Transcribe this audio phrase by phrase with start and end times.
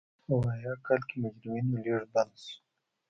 [0.25, 2.57] په ویاه کال کې مجرمینو لېږد بند شو.